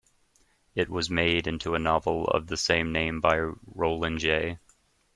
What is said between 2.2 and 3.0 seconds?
of the same